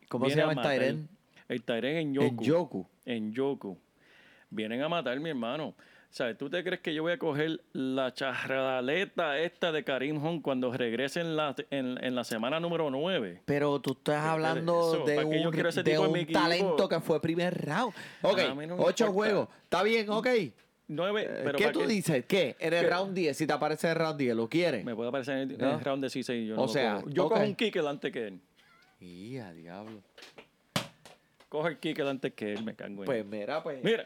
[0.10, 0.62] ¿Cómo se llama el.
[0.62, 1.10] Tyren?
[1.48, 2.44] El Tyren en En Yoku.
[2.44, 2.88] Yoku.
[3.06, 3.78] En Yoku.
[4.50, 5.74] Vienen a matar, mi hermano.
[6.14, 6.38] ¿Sabes?
[6.38, 10.72] ¿Tú te crees que yo voy a coger la charraleta esta de Karim Hunt cuando
[10.72, 13.42] regrese en la, en, en la semana número 9?
[13.46, 17.00] Pero tú estás hablando eso, de ¿para qué yo un, de en un talento que
[17.00, 17.96] fue primer round.
[18.22, 19.12] Ok, no ocho importa.
[19.12, 19.48] juegos.
[19.64, 20.28] Está bien, ok.
[20.86, 22.26] 9, Eh, pero ¿Qué ¿para tú dices?
[22.28, 22.56] ¿Qué?
[22.60, 22.90] En el ¿Qué?
[22.92, 24.86] round 10, si te aparece en el round 10, ¿lo quieres?
[24.86, 25.74] Me puede aparecer en el, en ¿No?
[25.74, 27.10] el round 16 y yo O no sea, cojo.
[27.10, 27.34] Yo ok.
[27.34, 28.40] cojo un kicker antes que él.
[29.00, 30.04] Y a diablo.
[31.50, 33.84] Cojo el kicker antes que él, me cago en Pues mira, pues.
[33.84, 34.06] Mira.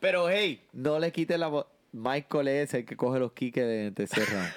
[0.00, 1.66] Pero hey, no le quites la voz.
[1.92, 4.52] Michael es el que coge los kicks de tercer round.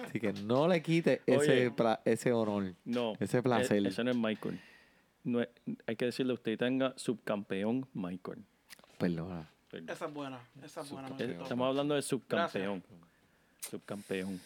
[0.04, 2.74] Así que no le quites ese, pla- ese honor.
[2.84, 3.14] No.
[3.20, 3.84] Ese placer.
[3.84, 4.60] e- Ese no es Michael.
[5.24, 5.48] No es-
[5.86, 8.44] hay que decirle a usted tenga subcampeón Michael.
[8.98, 9.50] Perdona.
[9.70, 9.90] Perdón.
[9.90, 11.08] Esa es buena, esa es buena.
[11.08, 11.42] me Eh, gustó.
[11.44, 12.82] Estamos hablando de subcampeón.
[13.70, 14.40] Subcampeón.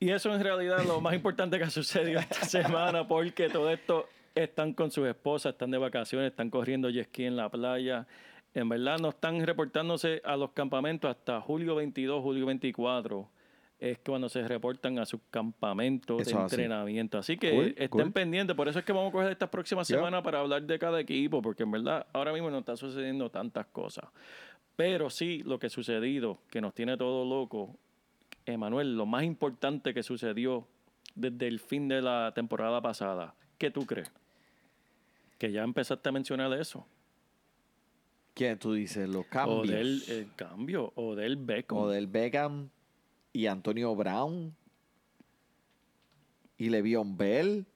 [0.00, 3.70] Y eso en realidad es lo más importante que ha sucedido esta semana porque todo
[3.70, 8.06] esto están con sus esposas, están de vacaciones, están corriendo jet ski en la playa.
[8.54, 13.28] En verdad no están reportándose a los campamentos hasta julio 22, julio 24.
[13.80, 16.54] Es cuando se reportan a sus campamentos Eso de así.
[16.54, 17.18] entrenamiento.
[17.18, 18.12] Así que Cool, estén cool.
[18.12, 18.56] pendientes.
[18.56, 19.98] Por eso es que vamos a coger estas próximas Yeah.
[19.98, 23.66] semanas para hablar de cada equipo, porque en verdad ahora mismo no está sucediendo tantas
[23.66, 24.04] cosas.
[24.76, 27.76] Pero sí, lo que ha sucedido, que nos tiene todo loco,
[28.46, 30.66] Emanuel, lo más importante que sucedió
[31.14, 34.10] desde el fin de la temporada pasada, ¿qué tú crees?
[35.38, 36.86] Que ya empezaste a mencionar eso.
[38.34, 39.08] ¿Quién tú dices?
[39.08, 39.68] Los O cambios.
[39.68, 41.78] del el cambio, o del Beckham.
[41.78, 42.68] O del Beckham
[43.32, 44.54] y Antonio Brown
[46.58, 47.66] y Le'Veon Bell.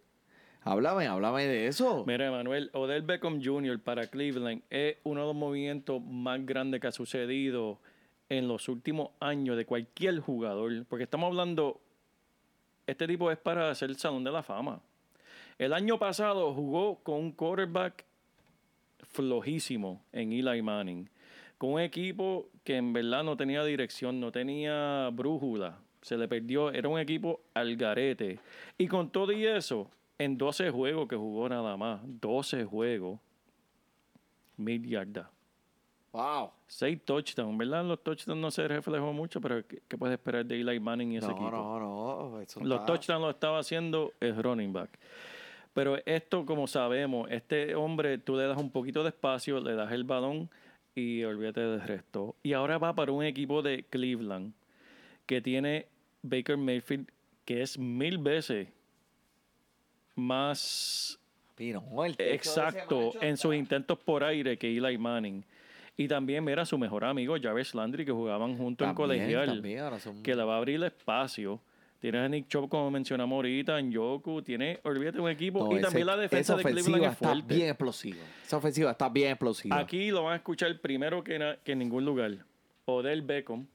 [0.62, 2.04] Háblame, háblame de eso.
[2.06, 3.80] Mira, Manuel, Odell Beckham Jr.
[3.80, 7.80] para Cleveland es uno de los movimientos más grandes que ha sucedido
[8.28, 10.84] en los últimos años de cualquier jugador.
[10.86, 11.80] Porque estamos hablando,
[12.86, 14.82] este tipo es para hacer el Salón de la Fama.
[15.58, 18.04] El año pasado jugó con un quarterback
[19.08, 21.08] flojísimo en Eli Manning.
[21.58, 25.78] Con un equipo que en verdad no tenía dirección, no tenía brújula.
[26.02, 28.38] Se le perdió, era un equipo al garete.
[28.78, 33.18] Y con todo y eso, en 12 juegos que jugó nada más, 12 juegos,
[34.56, 35.26] mil yardas.
[36.12, 36.50] Wow.
[36.68, 37.84] 6 touchdowns, ¿verdad?
[37.84, 41.26] Los touchdowns no se reflejó mucho, pero ¿qué, puedes esperar de Eli Manning y ese
[41.26, 41.50] No, equipo?
[41.50, 41.80] no,
[42.30, 42.40] no.
[42.40, 44.90] eso Los touchdowns los estaba haciendo el running back.
[45.78, 49.92] Pero esto, como sabemos, este hombre, tú le das un poquito de espacio, le das
[49.92, 50.50] el balón
[50.96, 52.34] y olvídate del resto.
[52.42, 54.52] Y ahora va para un equipo de Cleveland
[55.26, 55.86] que tiene
[56.22, 57.08] Baker Mayfield,
[57.44, 58.66] que es mil veces
[60.16, 61.18] más
[61.54, 61.82] Pino,
[62.18, 65.44] el exacto en sus intentos por aire que Eli Manning.
[65.96, 69.98] Y también era su mejor amigo Jarvis Landry, que jugaban juntos en colegial también, ahora
[69.98, 71.60] son- que le va a abrir espacio.
[72.00, 75.64] Tienes a Nick Chubb, como mencionamos ahorita, en Yoku, tiene, olvídate, un equipo.
[75.64, 77.54] No, y ese- también la defensa de Cleveland es está fuerte.
[77.56, 78.18] bien explosiva.
[78.46, 79.76] Esa ofensiva está bien explosiva.
[79.78, 82.32] Aquí lo van a escuchar primero que, en ningún lugar.
[82.84, 83.66] Odell Beckham,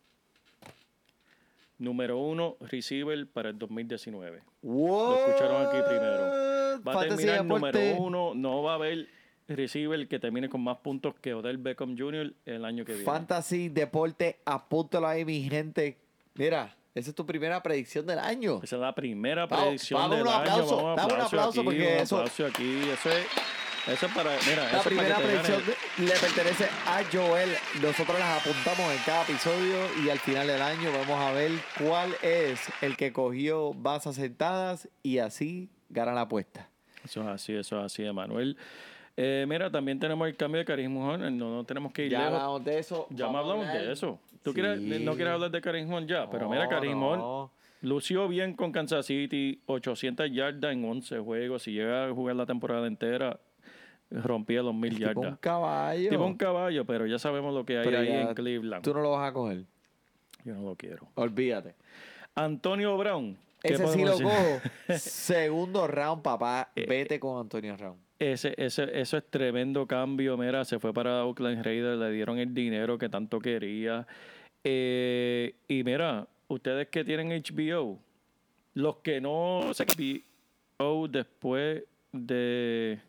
[1.79, 4.41] número uno receiver para el 2019.
[4.61, 6.81] Lo escucharon aquí primero.
[6.87, 8.33] Va a terminar número uno.
[8.33, 9.07] No va a haber
[9.47, 12.33] receiver que termine con más puntos que Odell Beckham Jr.
[12.45, 13.05] el año que viene.
[13.05, 15.97] Fantasy Deporte, apúntalo ahí, mi gente.
[16.35, 18.59] Mira, esa es tu primera predicción del año.
[18.63, 20.39] Esa es la primera predicción vamos, del un año.
[20.41, 22.79] aplauso, Vamos, dame un aplauso aquí, porque un eso- aplauso aquí.
[22.91, 23.25] Eso es,
[23.87, 25.61] eso es para, mira, La eso primera para predicción
[25.99, 27.49] le pertenece a Joel.
[27.81, 29.75] Nosotros las apuntamos en cada episodio
[30.05, 34.87] y al final del año vamos a ver cuál es el que cogió bases sentadas
[35.01, 36.69] y así gana la apuesta.
[37.03, 38.55] Eso es así, eso es así, Emanuel.
[39.17, 41.21] Eh, mira, también tenemos el cambio de Hunt.
[41.31, 42.33] No, no tenemos que ir Ya lejos.
[42.35, 43.07] hablamos de eso.
[43.09, 44.19] Ya hablamos de eso.
[44.43, 44.55] ¿Tú Sí.
[44.61, 46.29] quieres, no quieres hablar de Karim Hunt ya?
[46.29, 47.51] Pero mira, Karim Hunt no.
[47.81, 51.63] lució bien con Kansas City, 800 yardas en 11 juegos.
[51.63, 53.39] Si llega a jugar la temporada entera,
[54.11, 55.39] rompía los mil Tipo un yardas.
[55.39, 56.09] caballo.
[56.09, 58.83] Tipo un caballo, pero ya sabemos lo que hay Pero ahí en Cleveland.
[58.83, 59.63] Tú no lo vas a coger.
[60.43, 61.07] Yo no lo quiero.
[61.15, 61.75] Olvídate.
[62.35, 63.37] Antonio Brown.
[63.61, 64.59] ¿qué Ese sí lo cojo.
[64.97, 66.69] Segundo round, papá.
[66.75, 67.97] Eh, Vete con Antonio Round.
[68.19, 70.37] Ese, ese, eso es tremendo cambio.
[70.37, 74.05] Mira, se fue para Oakland Raiders, le dieron el dinero que tanto quería.
[74.63, 77.99] Eh, y mira, ustedes que tienen HBO,
[78.73, 82.99] los que no se HBO después de.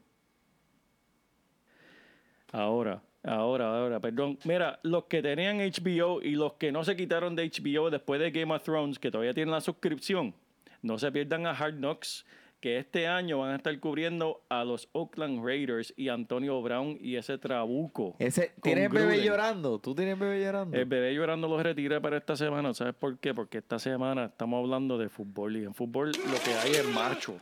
[2.53, 4.39] Ahora, ahora, ahora, perdón.
[4.45, 8.31] Mira, los que tenían HBO y los que no se quitaron de HBO después de
[8.31, 10.35] Game of Thrones, que todavía tienen la suscripción,
[10.83, 12.25] no se pierdan a Hard Knocks,
[12.65, 17.17] que este año van a estar cubriendo a los Oakland Raiders y Antonio Brown y
[17.17, 18.17] ese trabuco.
[18.19, 19.79] Ese, ¿Tienes bebé llorando?
[19.79, 20.75] ¿Tú tienes bebé llorando?
[20.75, 22.73] El bebé llorando los retiré para esta semana.
[22.73, 23.35] ¿Sabes por qué?
[23.35, 27.33] Porque esta semana estamos hablando de fútbol y en fútbol lo que hay es macho.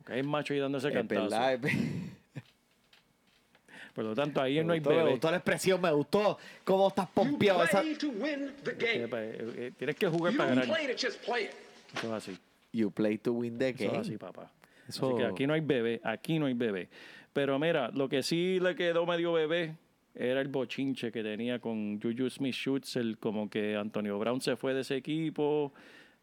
[0.00, 1.30] Lo que hay es macho ahí dándose es cantazo.
[1.30, 1.52] verdad.
[1.52, 1.60] es
[3.94, 5.10] Por lo tanto, ahí Me no hay gustó, me bebé.
[5.12, 7.62] gustó la expresión, me gustó cómo estás pompeado.
[7.62, 7.80] Esa...
[7.84, 10.80] Epa, eh, eh, Tienes que jugar You para ganar.
[10.80, 10.98] it.
[10.98, 12.36] Eso es así.
[12.74, 13.94] You play to win the Eso game.
[14.00, 14.50] es así, papá.
[14.88, 16.88] Eso- Así que aquí no hay bebé, aquí no hay bebé.
[17.32, 19.76] Pero mira, lo que sí le quedó medio bebé
[20.14, 24.80] era el bochinche que tenía con Juju Smith-Schuster, como que Antonio Brown se fue de
[24.82, 25.72] ese equipo,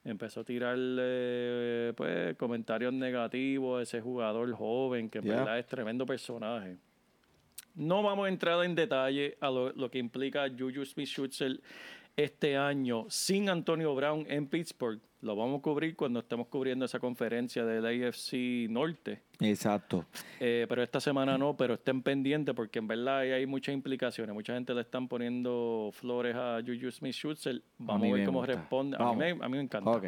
[0.03, 6.05] empezó a tirarle pues, comentarios negativos a ese jugador joven, que en verdad es tremendo
[6.05, 6.77] personaje.
[7.75, 11.59] No vamos a entrar en detalle a lo, lo que implica Juju Smith-Schuster
[12.17, 14.99] este año sin Antonio Brown en Pittsburgh.
[15.21, 19.21] Lo vamos a cubrir cuando estemos cubriendo esa conferencia del AFC Norte.
[19.39, 20.05] Exacto.
[20.39, 24.33] Eh, pero esta semana no, pero estén pendientes porque en verdad hay muchas implicaciones.
[24.33, 27.61] Mucha gente le están poniendo flores a Juju Smith-Schuster.
[27.77, 28.53] Vamos mí a, ver cómo gusta.
[28.55, 28.97] responde.
[28.97, 29.17] A mí, Vamos.
[29.17, 29.91] me, a mí me encanta.
[29.91, 30.05] Ok.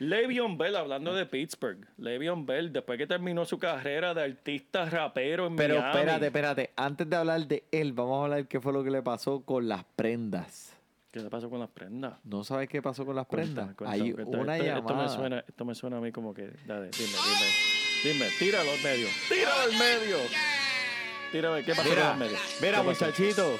[0.00, 1.86] Le'Veon Bell, hablando de Pittsburgh.
[1.98, 5.90] Le'Veon Bell, después que terminó su carrera de artista rapero en Pero Miami.
[5.98, 6.70] espérate, espérate.
[6.74, 9.68] Antes de hablar de él, vamos a hablar qué fue lo que le pasó con
[9.68, 10.74] las prendas.
[11.10, 12.14] ¿Qué le pasó con las prendas?
[12.22, 13.70] ¿No sabes qué pasó con las prendas?
[13.84, 14.22] Hay una
[14.56, 14.78] esto, llamada.
[14.78, 16.52] Esto me, suena, esto me suena a mí como que.
[16.66, 17.70] Dale, dime, dime.
[18.02, 19.08] Dime, tíralo al medio.
[19.28, 20.16] ¡Tíralo al medio!
[21.32, 22.40] Tírame, ¿qué pasó con Mira, las medias?
[22.62, 23.56] mira muchachito,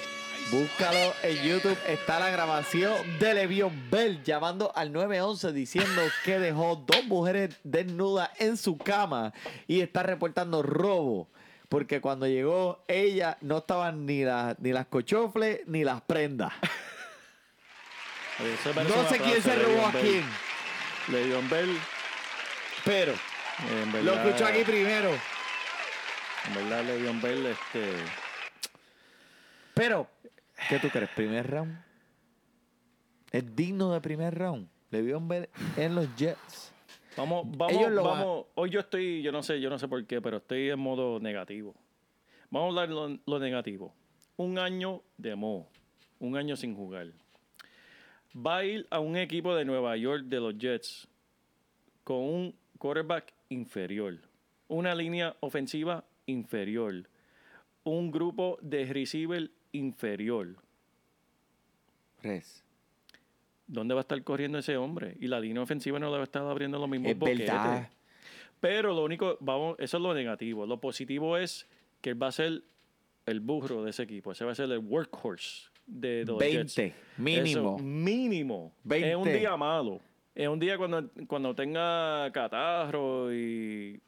[0.50, 1.76] búscalo en YouTube.
[1.86, 8.30] Está la grabación de Levion Bell llamando al 911 diciendo que dejó dos mujeres desnudas
[8.38, 9.34] en su cama
[9.66, 11.28] y está reportando robo.
[11.68, 16.52] Porque cuando llegó ella no estaban ni las ni las cochofles ni las prendas.
[18.44, 20.02] Eso No sé quién se robó Le'Veon a Bell.
[20.02, 20.24] quién,
[21.08, 21.76] Le'Veon Bell.
[22.84, 23.12] pero
[23.70, 25.10] En Lo escucho aquí primero.
[26.46, 27.94] En verdad, Le'Veon Bell, este...
[29.74, 30.08] Pero,
[30.68, 31.10] ¿qué tú crees?
[31.10, 31.78] ¿Primer round?
[33.30, 34.68] ¿Es digno de primer round?
[34.90, 36.72] Le vio ver en los Jets.
[37.16, 38.46] Vamos, vamos, Ellos lo vamos.
[38.54, 41.20] Hoy yo estoy, yo no sé, yo no sé por qué, pero estoy en modo
[41.20, 41.74] negativo.
[42.50, 43.94] Vamos a hablar lo, lo negativo.
[44.36, 45.68] Un año de Mo,
[46.18, 47.06] un año sin jugar.
[48.34, 51.08] Va a ir a un equipo de Nueva York de los Jets
[52.04, 54.18] con un quarterback inferior,
[54.68, 57.08] una línea ofensiva inferior,
[57.82, 60.56] un grupo de receiver inferior.
[62.22, 62.62] Res.
[63.66, 65.16] ¿Dónde va a estar corriendo ese hombre?
[65.20, 67.46] Y la línea ofensiva no debe estar abriendo los mismos Es boquetes.
[67.46, 67.88] verdad.
[68.60, 70.66] Pero lo único, vamos, eso es lo negativo.
[70.66, 71.66] Lo positivo es
[72.00, 72.62] que él va a ser
[73.26, 74.32] el burro de ese equipo.
[74.32, 76.94] Ese va a ser el workhorse de, de los 20, Jets.
[77.18, 77.76] mínimo.
[77.76, 78.72] Eso, mínimo.
[78.84, 79.10] 20.
[79.10, 80.00] Es un día malo.
[80.34, 84.00] Es un día cuando, cuando tenga catarro y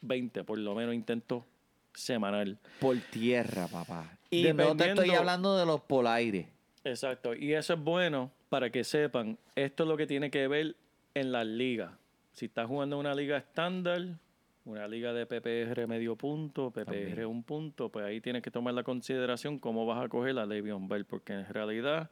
[0.00, 1.44] 20 por lo menos intento
[1.94, 2.58] semanal.
[2.80, 4.18] Por tierra, papá.
[4.30, 6.46] Y no te estoy hablando de los polaires.
[6.84, 7.34] Exacto.
[7.34, 10.76] Y eso es bueno para que sepan, esto es lo que tiene que ver
[11.14, 11.92] en las ligas.
[12.32, 14.18] Si estás jugando una liga estándar,
[14.66, 17.26] una liga de PPR medio punto, PPR También.
[17.26, 20.88] un punto, pues ahí tienes que tomar la consideración cómo vas a coger a Le'Veon
[20.88, 22.10] Bell, porque en realidad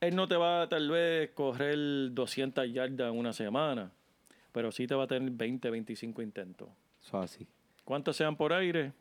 [0.00, 3.92] él no te va a tal vez correr 200 yardas en una semana,
[4.50, 6.68] pero sí te va a tener 20, 25 intentos.
[7.00, 7.46] Eso así.
[7.84, 8.92] ¿Cuántos sean por aire?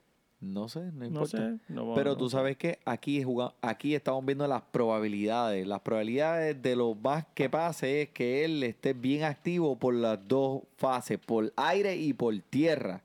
[0.41, 1.37] No sé, no No importa.
[1.37, 1.57] sé.
[1.69, 3.23] no- Pero no tú sabes que aquí,
[3.61, 5.67] aquí estamos viendo las probabilidades.
[5.67, 10.19] Las probabilidades de lo más que pase es que él esté bien activo por las
[10.27, 13.01] dos fases, por aire y por tierra.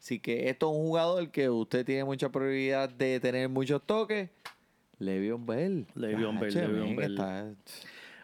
[0.00, 4.28] Así que esto es un jugador que usted tiene mucha probabilidad de tener muchos toques.
[4.98, 5.86] Le'Veon Bell.
[5.94, 7.12] Le'Veon Bell, Le'Veon Bell.
[7.12, 7.54] está-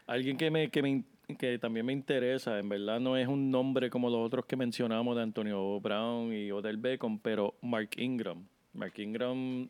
[0.08, 1.04] Alguien que me, que me
[1.36, 5.14] que también me interesa, en verdad no es un nombre como los otros que mencionamos
[5.14, 8.46] de Antonio Brown y Odell Beckham, pero Mark Ingram.
[8.72, 9.68] Mark Ingram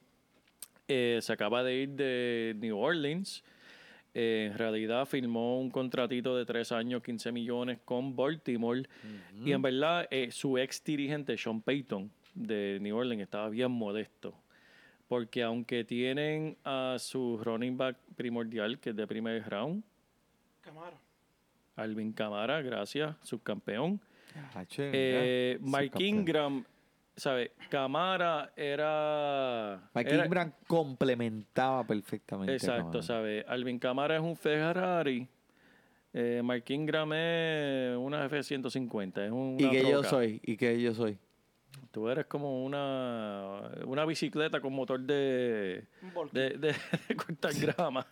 [0.86, 3.42] eh, se acaba de ir de New Orleans.
[4.14, 8.84] Eh, en realidad firmó un contratito de tres años, 15 millones con Baltimore.
[9.44, 14.32] Y en verdad eh, su ex dirigente, Sean Payton, de New Orleans, estaba bien modesto.
[15.08, 19.82] Porque aunque tienen a su running back primordial, que es de primer round,
[20.60, 21.07] Camaro.
[21.78, 24.00] Alvin Camara, gracias, subcampeón.
[24.52, 26.02] Tacho, Eh, Mike subcampeón.
[26.08, 26.64] Ingram,
[27.16, 27.50] ¿sabes?
[27.70, 29.90] Camara era.
[29.94, 32.52] Mike era- Ingram complementaba perfectamente.
[32.54, 33.02] Exacto.
[33.02, 33.44] ¿sabes?
[33.48, 35.26] Alvin Camara es un Ferrari.
[36.12, 39.24] Eh, Mike Ingram es una F-150.
[39.26, 40.40] Es una ¿Y que yo soy?
[40.42, 41.18] ¿Y que yo soy?
[41.90, 45.84] Tú eres como una, una bicicleta con motor de,
[46.32, 46.74] de, de,
[47.08, 48.06] de cortar grama.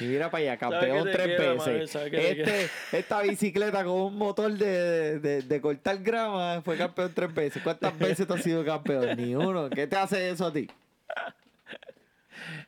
[0.00, 1.94] Y mira para allá, campeón tres quiero, veces.
[1.94, 7.62] Este, esta bicicleta con un motor de, de, de cortar grama fue campeón tres veces.
[7.62, 9.16] ¿Cuántas veces tú has sido campeón?
[9.16, 9.68] Ni uno.
[9.68, 10.68] ¿Qué te hace eso a ti?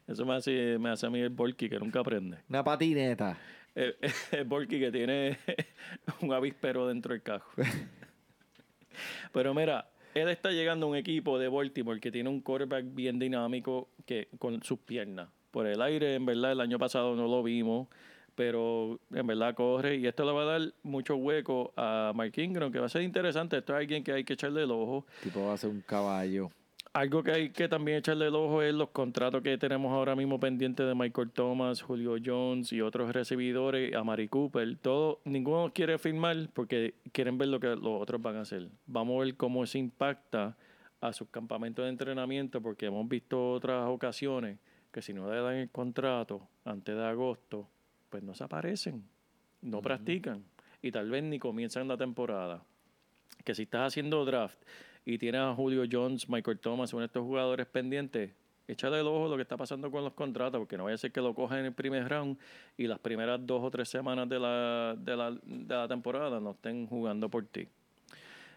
[0.07, 2.39] Eso me hace, me hace a mí el Volky, que nunca aprende.
[2.49, 3.37] Una patineta.
[3.75, 3.97] Eh,
[4.33, 5.39] el Volky que tiene
[6.21, 7.51] un avispero dentro del cajo.
[9.33, 13.19] Pero mira, él está llegando a un equipo de Baltimore que tiene un quarterback bien
[13.19, 15.29] dinámico que con sus piernas.
[15.51, 17.89] Por el aire, en verdad, el año pasado no lo vimos,
[18.35, 22.73] pero en verdad corre y esto le va a dar mucho hueco a Mark Ingram,
[22.73, 23.59] que va a ser interesante.
[23.59, 25.07] Esto es alguien que hay que echarle el ojo.
[25.23, 26.51] Tipo va a ser un caballo.
[26.97, 30.41] Algo que hay que también echarle el ojo es los contratos que tenemos ahora mismo
[30.41, 34.79] pendientes de Michael Thomas, Julio Jones y otros recibidores, a Mari Cooper.
[34.79, 38.71] Todo, ninguno quiere firmar porque quieren ver lo que los otros van a hacer.
[38.87, 40.57] Vamos a ver cómo eso impacta
[41.03, 44.59] a sus campamentos de entrenamiento porque hemos visto otras ocasiones
[44.91, 47.69] que si no le dan el contrato antes de agosto,
[48.09, 49.05] pues no se aparecen,
[49.61, 50.47] no practican
[50.81, 52.65] y tal vez ni comienzan la temporada
[53.47, 54.59] que si estás haciendo draft
[55.05, 58.33] y tienes a Julio Jones, Michael Thomas, uno de estos jugadores pendientes,
[58.67, 61.13] échale el ojo lo que está pasando con los contratos, porque no vaya a ser
[61.13, 62.37] que lo cojan en el primer round
[62.77, 67.31] y las primeras dos o tres semanas de la, de la temporada no estén jugando
[67.31, 67.69] por ti.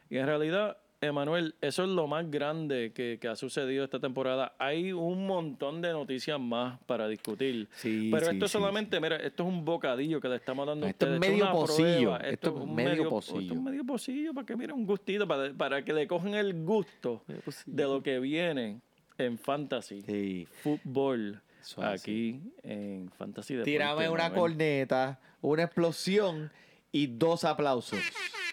[0.10, 4.54] Y en realidad, Emanuel, eso es lo más grande que, que ha sucedido esta temporada.
[4.60, 7.70] Hay un montón de noticias más para discutir.
[7.72, 10.86] Sí, Pero sí, esto sí, solamente, mira, esto es un bocadillo que le estamos dando
[10.86, 11.32] a Esto es ustedes.
[11.34, 13.54] medio pocillo, esto es un medio Esto pocillo.
[13.54, 17.24] es medio pocillo para que miren un gustito, para, para que le cojan el gusto
[17.66, 18.82] de lo que viene
[19.18, 26.52] en fantasy fútbol Eso es aquí en fantasy Deporte, Tírame una corneta, una explosión
[26.92, 28.00] y dos aplausos.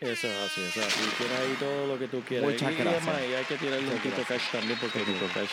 [0.00, 1.00] Eso es así, eso es así.
[1.16, 2.50] Tienes ahí todo lo que tú quieras.
[2.50, 3.02] Muchas y, gracias.
[3.08, 4.22] además, y hay que tirarle un Tito.
[4.28, 5.50] Cash también porque Tito Cash.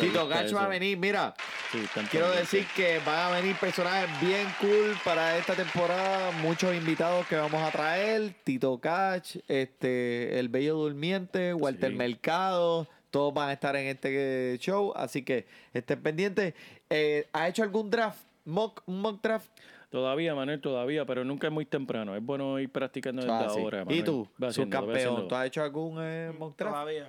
[0.00, 1.34] Tito Gach va a venir, mira.
[1.70, 6.32] Sí, Quiero decir que van a venir personajes bien cool para esta temporada.
[6.42, 8.34] Muchos invitados que vamos a traer.
[8.42, 11.96] Tito Cach, este, El Bello Durmiente, Walter Sí.
[11.96, 12.88] Mercado.
[13.12, 14.92] Todos van a estar en este show.
[14.96, 16.54] Así que estén pendientes.
[16.90, 18.18] Eh, ¿Ha hecho algún draft?
[18.44, 19.48] Mock, un mock draft.
[19.96, 22.14] Todavía, Manuel, todavía, pero nunca es muy temprano.
[22.14, 23.60] Es bueno ir practicando desde Ah, sí.
[23.60, 23.78] ahora.
[23.80, 24.04] ¿Y Manuel.
[24.04, 25.28] tú, haciéndolo, ve subcampeón?
[25.28, 26.74] ¿Tú has hecho algún eh, mock draft?
[26.74, 27.08] Todavía.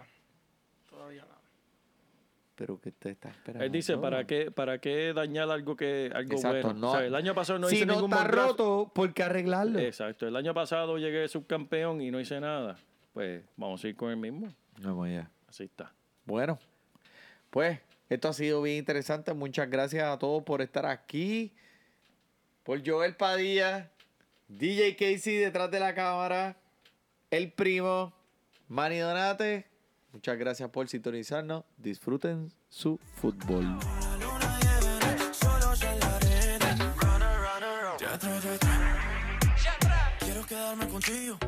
[0.90, 1.36] Todavía no.
[2.56, 3.66] Pero que te está esperando.
[3.66, 6.80] Él dice, ¿para qué, ¿para qué dañar algo que algo Exacto, bueno?
[6.80, 8.48] no- O sea, el año pasado no si hice no ningún está mock draft.
[8.52, 9.80] roto, ¿por qué arreglarlo?
[9.80, 10.26] Exacto.
[10.26, 12.78] El año pasado llegué subcampeón y no hice nada.
[13.14, 14.48] Pues vamos a ir con el mismo.
[14.82, 15.30] Vamos allá.
[15.50, 15.92] Así está.
[16.26, 16.58] Bueno,
[17.50, 17.80] pues
[18.10, 19.34] esto ha sido bien interesante.
[19.34, 21.54] Muchas gracias a todos por estar aquí.
[22.68, 23.90] Por Joel Padilla,
[24.50, 26.58] DJ Casey detrás de la cámara,
[27.32, 28.12] el primo,
[28.68, 29.66] Manny Donate.
[30.12, 31.64] Muchas gracias por sintonizarnos.
[31.78, 33.80] Disfruten su fútbol.
[40.20, 41.40] Quiero quedarme contigo.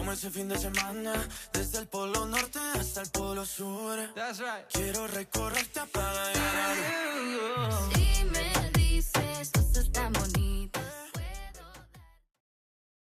[0.00, 1.12] Como ese fin de semana,
[1.52, 3.98] desde el polo norte hasta el polo sur.
[4.14, 4.64] That's right.
[4.72, 6.76] Quiero recorrerte a pagar.
[7.92, 10.19] Si me dices, todo está mal